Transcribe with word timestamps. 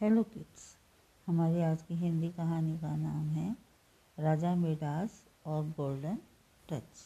Hello 0.00 0.22
kids 0.22 0.76
हमारी 1.26 1.62
आज 1.62 1.82
की 1.82 1.94
हिंदी 1.94 2.28
कहानी 2.28 2.76
का 2.78 2.96
नाम 2.96 3.28
है 3.28 3.56
राजा 4.18 4.54
मिडास 4.54 5.26
और 5.46 5.64
गोल्डन 5.64 6.18
टच। 6.70 7.00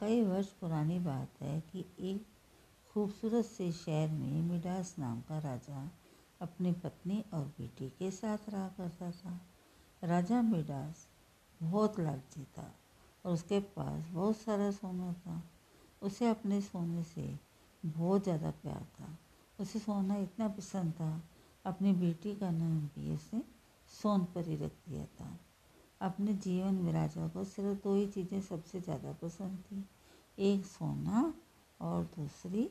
कई 0.00 0.22
वर्ष 0.22 0.46
पुरानी 0.46 0.98
बात 0.98 1.42
है 1.42 1.60
कि 1.60 1.84
एक 2.00 2.26
खूबसूरत 2.94 3.44
से 3.44 3.72
शहर 3.72 4.10
में 4.10 4.42
मिडास 4.42 4.94
नाम 4.98 5.20
का 5.20 5.38
राजा 5.38 5.90
अपनी 6.40 6.72
पत्नी 6.72 7.24
और 7.34 7.44
बेटी 7.44 7.88
के 7.88 8.10
साथ 8.10 8.38
रहा 8.48 8.68
करता 8.68 9.10
था। 9.10 9.40
राजा 10.02 10.42
मिडास 10.42 11.06
बहुत 11.62 12.00
लालची 12.00 12.44
था 12.58 12.74
और 13.24 13.32
उसके 13.32 13.60
पास 13.60 14.06
बहुत 14.06 14.36
सारा 14.36 14.70
सोना 14.70 15.12
था। 15.12 15.42
उसे 16.02 16.28
अपने 16.28 16.60
सोने 16.60 17.04
से 17.04 17.38
बहुत 17.86 18.22
ज़्यादा 18.22 18.50
प्यार 18.50 18.86
था। 19.00 19.18
उसे 19.60 19.78
सोना 19.78 20.16
इतना 20.16 20.48
पसंद 20.48 20.92
था 20.92 21.22
अपनी 21.66 21.92
बेटी 21.92 22.34
का 22.34 22.50
नाम 22.50 22.78
भी 22.94 23.14
उसने 23.14 23.42
सोनपरी 23.90 24.56
रख 24.56 24.72
दिया 24.88 25.04
था। 25.04 25.38
अपने 26.00 26.34
जीवन 26.34 26.74
में 26.74 26.92
राजा 26.92 27.28
को 27.28 27.44
सिर्फ़ 27.44 27.82
दो 27.84 27.94
ही 27.94 28.06
चीज़ें 28.06 28.40
सबसे 28.40 28.80
ज़्यादा 28.80 29.12
पसंद 29.12 29.58
थी। 29.58 29.84
एक 30.38 30.64
सोना 30.66 31.34
और 31.80 32.04
दूसरी 32.04 32.70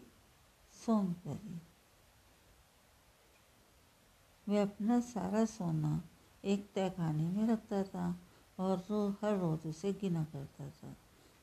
सोनपरी 0.85 1.61
वह 4.47 4.61
अपना 4.61 4.99
सारा 4.99 5.45
सोना 5.45 6.01
एक 6.43 6.70
तय 6.75 6.89
खाने 6.89 7.29
में 7.29 7.48
रखता 7.48 7.84
था 7.84 8.20
और 8.59 8.77
रो, 8.77 9.09
हर 9.21 9.37
रोज़ 9.37 9.67
उसे 9.67 9.93
गिना 9.93 10.23
करता 10.23 10.70
था। 10.70 10.95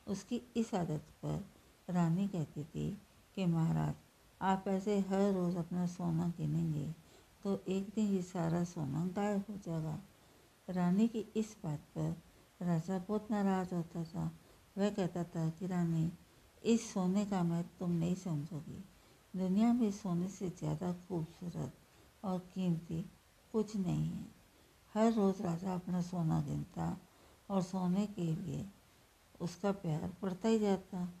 उसकी 0.07 0.41
इस 0.57 0.73
आदत 0.75 1.03
पर 1.23 1.45
रानी 1.89 2.27
कहती 2.27 2.63
थी 2.63 2.89
कि 3.35 3.45
महाराज, 3.45 3.93
आप 4.41 4.67
ऐसे 4.67 4.99
हर 4.99 5.31
रोज़ 5.33 5.57
अपना 5.57 5.85
सोना 5.87 6.27
गिनेंगे 6.37 7.02
तो 7.43 7.63
एक 7.67 7.89
दिन 7.95 8.05
ये 8.05 8.21
सारा 8.21 8.63
सोना 8.63 9.05
गायब 9.05 9.43
हो 9.49 9.57
जाएगा। 9.57 9.99
रानी 10.69 11.07
की 11.07 11.19
इस 11.35 11.57
बात 11.63 11.79
पर 11.79 12.15
राजा 12.61 12.99
बहुत 12.99 13.31
नाराज़ 13.31 13.75
होता 13.75 14.03
था। 14.03 14.31
वह 14.77 14.89
कहता 14.89 15.23
था 15.23 15.49
कि 15.49 15.67
रानी, 15.67 16.11
इस 16.63 16.93
सोने 16.93 17.25
का 17.25 17.43
मैं 17.43 17.63
तुम 17.79 17.91
नहीं 17.91 18.15
समझोगी। 18.15 18.83
दुनिया 19.35 19.73
में 19.73 19.91
सोने 19.91 20.27
से 20.27 20.49
ज़्यादा 20.49 20.91
खूबसूरत 20.93 21.73
और 22.23 22.39
कीमती 22.39 23.05
कुछ 23.51 23.75
नहीं 23.75 24.09
है। 24.09 24.25
हर 24.93 25.13
रोज़ 25.13 25.41
राजा 25.41 25.73
अपना 25.73 26.01
सोना 26.01 26.41
गिनता 26.41 26.97
और 27.49 27.61
सोने 27.61 28.05
के 28.05 28.21
लिए 28.21 28.65
उसका 29.41 29.71
प्यार 29.71 30.13
बढ़ता 30.21 30.47
ही 30.47 30.59
जाता। 30.59 31.13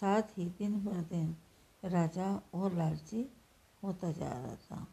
साथ 0.00 0.22
ही 0.22 0.44
दिन 0.58 0.84
भर 0.84 1.00
दिन 1.00 1.36
राजा 1.84 2.42
और 2.54 2.74
लालची 2.74 3.30
होता 3.82 4.12
जा 4.12 4.32
रहा 4.32 4.56
था। 4.56 4.86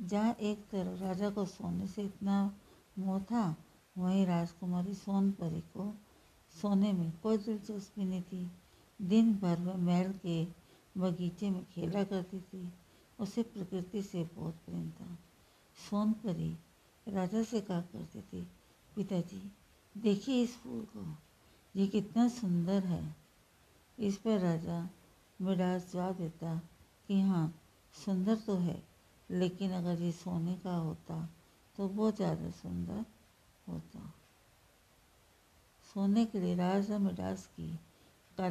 जहाँ 0.00 0.32
एक 0.32 0.58
तरफ़ 0.58 1.00
राजा 1.00 1.30
को 1.30 1.44
सोने 1.44 1.86
से 1.86 2.02
इतना 2.02 2.54
मोह 2.98 3.20
था, 3.20 3.56
वहीं 3.98 4.26
राजकुमारी 4.26 4.94
सोनपरी 4.94 5.60
को 5.60 5.94
सोने 6.62 6.92
में 6.92 7.12
कोई 7.22 7.38
दिलचस्पी 7.38 8.04
नहीं 8.04 8.22
थी। 8.22 8.50
दिन 9.02 9.34
भर 9.34 9.60
वह 9.60 9.76
महल 9.76 10.12
के 10.12 10.44
बगीचे 10.98 11.50
में 11.50 11.64
खेला 11.64 12.04
करती 12.04 12.40
थी। 12.40 12.72
उसे 13.20 13.42
प्रकृति 13.42 14.02
से 14.02 14.24
बहुत 14.24 14.54
प्रेम 14.54 14.90
था। 14.90 15.18
सोनपरी 15.90 16.58
राजा 17.08 17.42
से 17.42 17.60
कहा 17.60 17.80
करती 17.80 18.20
थी, 18.20 18.48
पिताजी, 18.96 19.52
देखिए 19.96 20.42
इस 20.42 20.56
फूल 20.56 20.82
को। 20.96 21.16
ये 21.76 21.86
कितना 21.86 22.28
सुंदर 22.28 22.84
है। 22.84 23.16
इस 23.98 24.16
पर 24.16 24.38
राजा 24.38 24.90
मिडास 25.42 25.92
जवाब 25.92 26.16
देता 26.16 26.62
कि 27.08 27.20
हाँ 27.20 27.60
सुंदर 28.04 28.36
तो 28.36 28.54
है। 28.54 28.95
लेकिन 29.30 29.72
अगर 29.72 30.02
ये 30.02 30.12
सोने 30.12 30.54
का 30.54 30.74
होता 30.74 31.28
तो 31.78 31.88
बहुत 31.88 32.16
ज़्यादा 32.16 32.50
सुंदर 32.50 33.04
होता। 33.68 34.12
सोने 35.86 36.24
के 36.24 36.40
लिए 36.40 36.54
राजा 36.56 36.98
मिडास 36.98 37.46
की 37.46 37.68
का 38.38 38.46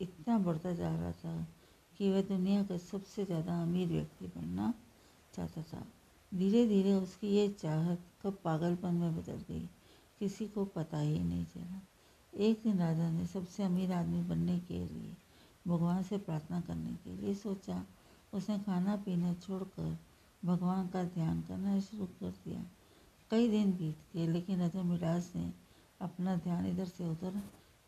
इतना 0.00 0.38
बढ़ता 0.38 0.72
जा 0.72 0.94
रहा 0.96 1.12
था 1.12 1.46
कि 1.98 2.10
वह 2.10 2.22
दुनिया 2.22 2.62
का 2.62 2.76
सबसे 2.76 3.24
ज़्यादा 3.24 3.60
अमीर 3.62 3.88
व्यक्ति 3.88 4.26
बनना 4.26 4.72
चाहता 5.34 5.62
था। 5.62 5.86
धीरे 6.32 6.66
धीरे 6.66 6.92
उसकी 6.94 7.28
ये 7.28 7.48
चाहत 7.48 8.02
कब 8.22 8.38
पागलपन 8.44 8.94
में 8.94 9.16
बदल 9.16 9.44
गई। 9.48 9.68
किसी 10.20 10.46
को 10.46 10.64
पता 10.64 10.98
ही 10.98 11.18
नहीं 11.18 11.44
चला। 11.44 11.80
एक 12.32 12.60
दिन 12.62 12.78
राजा 12.78 13.10
ने 13.10 13.26
सबसे 13.26 13.62
अमीर 13.62 13.92
आदमी 13.92 14.22
बनने 14.22 14.58
के 14.58 14.78
लिए, 14.78 15.16
भगवान 15.68 16.02
से 16.02 16.18
प्रार्थना 16.18 16.60
करने 16.60 16.94
के 16.94 17.16
लिए 17.16 17.34
सोचा। 17.34 17.84
उसने 18.34 18.58
खाना 18.58 18.96
पीना 18.96 19.34
छोड़कर 19.34 19.96
भगवान 20.44 20.88
का 20.88 21.04
ध्यान 21.04 21.42
करना 21.42 21.80
शुरू 21.80 22.06
कर 22.06 22.30
दिया 22.30 22.64
कई 23.30 23.48
दिन 23.48 23.72
बीत 23.72 23.98
गए, 24.14 24.26
लेकिन 24.26 24.58
राजा 24.58 24.82
मिराज 24.82 25.32
ने 25.36 25.52
अपना 26.00 26.36
ध्यान 26.36 26.66
इधर 26.66 26.84
से 26.84 27.04
उधर 27.04 27.42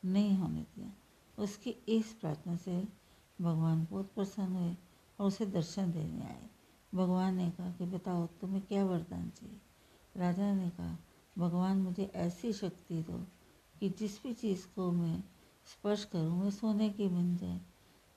नहीं 0.04 0.36
होने 0.36 0.60
दिया। 0.60 0.92
उसकी 1.38 1.70
इस 1.70 2.12
प्रार्थना 2.12 2.56
से 2.56 2.88
भगवान 3.40 3.86
बहुत 3.90 4.12
प्रसन्न 4.14 4.52
हुए 4.52 4.76
और 5.20 5.26
उसे 5.26 5.46
दर्शन 5.46 5.92
देने 5.92 6.24
आए। 6.24 6.50
भगवान 6.94 7.34
ने 7.34 7.50
कहा 7.50 7.70
कि 7.70 7.86
बताओ, 7.86 8.26
तुम्हें 8.26 8.62
क्या 8.62 8.84
वरदान 8.84 9.30
चाहिए? 9.30 9.60
राजा 10.16 10.54
ने 10.54 10.70
कहा, 10.70 10.98
भगवान 11.38 11.78
मुझे 11.78 12.12
ऐसी 12.14 12.52
शक्ति 12.52 13.02
दो 13.02 13.26
कि 13.80 13.88
जिस 13.88 14.22
भी 14.22 14.32
चीज़ 14.32 14.66
को 14.66 14.92
मैं 14.92 15.24
स्पर्श 15.66 16.04
करूँ 16.04 16.42
वह 16.42 16.50
सोने 16.50 16.90
की 16.90 17.08
बन 17.08 17.36
जाए। 17.36 17.60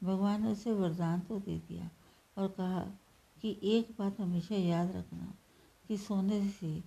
भगवान 0.04 0.44
ने 0.44 0.52
उसे 0.52 0.72
वरदान 0.72 1.20
तो 1.20 1.40
दे 1.40 1.58
दिया 1.58 1.90
और 2.38 2.48
कहा 2.48 3.00
कि 3.42 3.60
एक 3.64 3.96
बात 4.00 4.20
हमेशा 4.20 4.56
याद 4.56 4.92
रखना 4.92 5.34
कि 5.88 5.98
सोने 5.98 6.50
से 6.50 6.80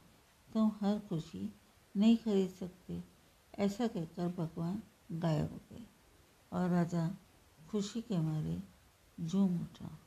तुम 0.55 0.71
हर 0.81 0.99
खुशी 0.99 1.51
नहीं 1.97 2.17
खरीद 2.17 2.51
सकते। 2.51 3.03
ऐसा 3.59 3.87
कहकर 3.87 4.29
भगवान 4.29 4.83
गायब 5.13 5.53
हो 5.53 5.61
गए 5.73 5.85
और 6.53 6.69
राजा 6.71 7.09
खुशी 7.71 8.01
के 8.01 8.19
मारे 8.19 8.63
झूम 9.21 9.61
उठा 9.61 9.99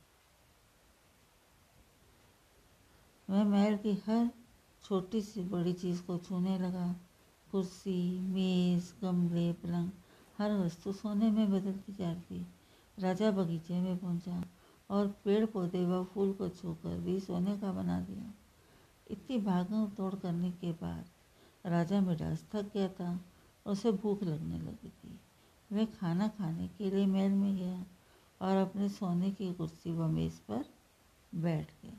वह 3.30 3.44
महल 3.44 3.76
की 3.76 3.92
हर 3.92 4.30
छोटी 4.84 5.22
सी 5.22 5.42
बड़ी 5.42 5.72
चीज़ 5.72 6.02
को 6.02 6.18
छूने 6.18 6.58
लगा। 6.58 6.96
कुर्सी, 7.50 8.20
मेज़, 8.20 8.92
गमले, 9.02 9.52
पलंग, 9.52 9.90
हर 10.38 10.52
वस्तु 10.52 10.92
सोने 10.92 11.30
में 11.30 11.50
बदलती 11.50 11.92
जाती 11.92 12.46
राजा 12.98 13.30
बगीचे 13.30 13.80
में 13.80 13.96
पहुँचा 13.96 14.44
और 14.92 15.08
पेड़ 15.24 15.46
पौधे 15.46 15.86
व 15.86 16.04
फूल 16.04 16.32
को 16.32 16.48
छूकर 16.48 17.00
भी 17.00 17.20
सोने 17.20 17.58
का 17.58 17.72
बना 17.72 18.00
दिया। 18.00 18.34
इतनी 19.10 19.38
भागम 19.38 19.86
तोड़ 19.86 20.14
करने 20.14 20.50
के 20.50 20.72
बाद 20.72 21.04
राजा 21.66 22.00
मिडास 22.00 22.46
थक 22.52 22.62
गया 22.74 22.88
था 22.88 23.20
और 23.66 23.72
उसे 23.72 23.92
भूख 23.92 24.22
लगने 24.22 24.58
लगी 24.58 24.88
थी। 24.88 25.20
वह 25.72 25.84
खाना 25.84 26.28
खाने 26.28 26.68
के 26.68 26.90
लिए 26.90 27.06
महल 27.06 27.30
में 27.30 27.56
गया 27.56 27.86
और 28.42 28.56
अपने 28.56 28.88
सोने 28.88 29.30
की 29.30 29.54
कुर्सी 29.54 29.92
व 29.92 30.06
मेज़ 30.06 30.40
पर 30.48 30.64
बैठ 31.34 31.70
गया। 31.82 31.92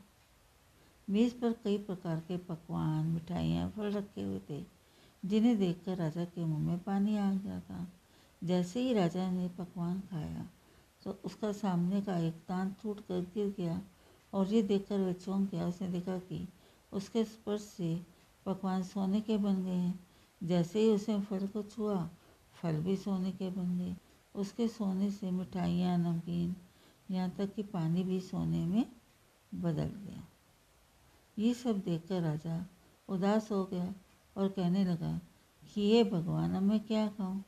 मेज़ 1.09 1.39
पर 1.39 1.53
कई 1.53 1.77
प्रकार 1.77 2.19
के 2.19 2.37
पकवान, 2.37 3.05
मिठाइयाँ, 3.05 3.69
फल 3.69 3.91
रखे 3.91 4.21
हुए 4.21 4.41
थे, 4.49 4.65
जिन्हें 5.25 5.57
देखकर 5.57 5.97
राजा 5.97 6.25
के 6.25 6.45
मुँह 6.45 6.59
में 6.59 6.79
पानी 6.79 7.17
आ 7.17 7.33
गया 7.33 7.59
था। 7.59 7.87
जैसे 8.43 8.81
ही 8.81 8.93
राजा 8.93 9.31
ने 9.31 9.47
पकवान 9.47 9.99
खाया 9.99 10.49
तो 11.03 11.19
उसका 11.25 11.51
सामने 11.51 12.01
का 12.01 12.17
एक 12.17 12.33
दांत 12.33 12.75
टूट 12.83 12.99
कर 12.99 13.21
गिर 13.33 13.53
गया 13.57 13.81
और 14.33 14.47
ये 14.47 14.61
देखकर 14.61 14.99
वह 14.99 15.13
चौंक 15.13 15.49
गया। 15.51 15.67
उसने 15.67 15.87
देखा 15.87 16.17
कि 16.19 16.47
उसके 16.93 17.23
स्पर्श 17.23 17.61
से 17.61 18.01
पकवान 18.45 18.83
सोने 18.83 19.21
के 19.21 19.37
बन 19.37 19.63
गए 19.63 19.71
हैं। 19.71 19.99
जैसे 20.43 20.79
ही 20.79 20.89
उसने 20.89 21.19
फल 21.21 21.47
को 21.47 21.63
छुआ, 21.63 22.09
फल 22.53 22.81
भी 22.81 22.95
सोने 22.97 23.31
के 23.31 23.49
बन 23.49 23.77
गए। 23.77 23.95
उसके 24.35 24.67
सोने 24.67 25.11
से 25.11 25.31
मिठाइयाँ, 25.31 25.97
नमकीन, 25.97 26.55
यहाँ 27.11 27.29
तक 27.29 27.53
कि 27.53 27.63
पानी 27.63 28.03
भी 28.03 28.19
सोने 28.19 28.65
में 28.65 28.85
बदल 29.55 29.89
गया। 29.89 30.23
ये 31.39 31.53
सब 31.53 31.79
देखकर 31.79 32.21
राजा 32.21 32.65
उदास 33.09 33.51
हो 33.51 33.63
गया 33.65 33.93
और 34.37 34.49
कहने 34.49 34.85
लगा 34.85 35.19
कि 35.73 35.81
ये 35.81 36.03
भगवान, 36.03 36.55
अब 36.55 36.61
मैं 36.61 36.79
क्या 36.79 37.07
खाऊं 37.07 37.41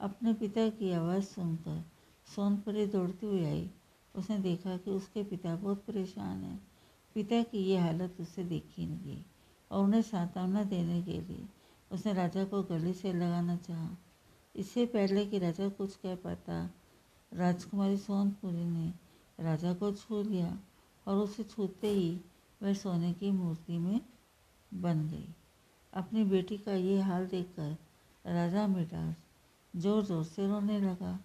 अपने 0.00 0.32
पिता 0.32 0.68
की 0.68 0.92
आवाज़ 0.92 1.24
सुनकर 1.24 1.84
सोनपरी 2.28 2.86
दौड़ती 2.86 3.26
हुई 3.26 3.44
आई। 3.44 3.68
उसने 4.14 4.38
देखा 4.38 4.76
कि 4.76 4.90
उसके 4.90 5.22
पिता 5.24 5.54
बहुत 5.56 5.84
परेशान 5.86 6.42
हैं। 6.44 6.60
पिता 7.16 7.42
की 7.42 7.58
ये 7.60 7.78
हालत 7.78 8.16
उसे 8.20 8.44
देखी 8.44 8.86
नहीं 8.86 8.98
गई 9.04 9.24
और 9.70 9.84
उन्हें 9.84 10.02
सांत्वना 10.02 10.62
देने 10.64 11.02
के 11.02 11.20
लिए 11.20 11.46
उसने 11.90 12.12
राजा 12.12 12.44
को 12.44 12.62
गले 12.62 12.92
से 12.92 13.12
लगाना 13.12 13.56
चाहा। 13.58 13.88
इससे 14.54 14.86
पहले 14.86 15.24
कि 15.26 15.38
राजा 15.38 15.68
कुछ 15.68 15.96
कह 15.96 16.14
पाता, 16.14 16.70
राजकुमारी 17.32 17.96
सोनपुरी 17.96 18.64
ने 18.64 18.92
राजा 19.38 19.72
को 19.74 19.92
छू 19.92 20.22
लिया 20.22 20.56
और 21.06 21.16
उसे 21.16 21.42
छूते 21.44 21.88
ही 21.88 22.20
वह 22.60 22.74
सोने 22.74 23.12
की 23.12 23.30
मूर्ति 23.30 23.78
में 23.78 24.00
बन 24.72 25.08
गई। 25.08 25.28
अपनी 25.92 26.24
बेटी 26.24 26.58
का 26.58 26.72
ये 26.72 27.00
हाल 27.00 27.26
देखकर 27.26 27.76
राजा 28.24 28.66
मिटास 28.66 29.14
ज़ोर 29.74 30.04
ज़ोर 30.04 30.24
से 30.24 30.46
रोने 30.46 30.80
लगा। 30.80 31.18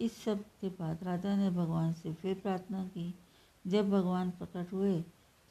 इस 0.00 0.16
सब 0.24 0.42
के 0.60 0.68
बाद 0.70 1.04
राजा 1.04 1.34
ने 1.36 1.50
भगवान 1.50 1.92
से 1.92 2.12
फिर 2.12 2.34
प्रार्थना 2.34 2.84
की। 2.86 3.14
जब 3.64 3.90
भगवान 3.90 4.30
प्रकट 4.30 4.72
हुए 4.72 5.00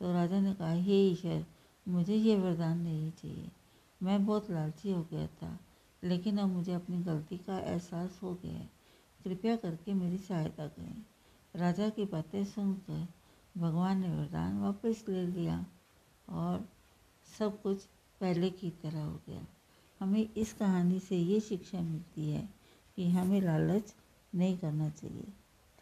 तो 0.01 0.11
राजा 0.13 0.39
ने 0.39 0.53
कहा, 0.53 0.71
हे 0.71 1.01
ईश्वर, 1.01 1.45
मुझे 1.87 2.15
ये 2.15 2.37
वरदान 2.37 2.81
नहीं 2.81 3.11
चाहिए। 3.11 3.49
मैं 4.01 4.25
बहुत 4.25 4.49
लालची 4.51 4.91
हो 4.91 5.01
गया 5.11 5.27
था, 5.27 5.57
लेकिन 6.03 6.37
अब 6.37 6.47
मुझे 6.47 6.73
अपनी 6.73 6.97
गलती 7.03 7.37
का 7.37 7.57
एहसास 7.59 8.19
हो 8.23 8.33
गया 8.33 8.53
है। 8.53 8.69
कृपया 9.23 9.55
करके 9.55 9.93
मेरी 9.93 10.17
सहायता 10.17 10.67
करें। 10.67 11.05
राजा 11.55 11.89
की 11.89 12.05
बातें 12.05 12.43
सुनकर 12.45 13.07
भगवान 13.57 14.01
ने 14.01 14.09
वरदान 14.09 14.59
वापस 14.59 15.03
ले 15.09 15.25
लिया 15.27 15.65
और 16.29 16.67
सब 17.39 17.61
कुछ 17.61 17.83
पहले 18.21 18.49
की 18.49 18.69
तरह 18.83 19.03
हो 19.03 19.19
गया। 19.27 19.45
हमें 20.01 20.27
इस 20.33 20.53
कहानी 20.53 20.99
से 20.99 21.17
ये 21.17 21.39
शिक्षा 21.39 21.81
मिलती 21.81 22.29
है 22.29 22.49
कि 22.97 23.09
हमें 23.09 23.41
लालच 23.41 23.93
नहीं 24.35 24.57
करना 24.57 24.89
चाहिए। 24.89 25.33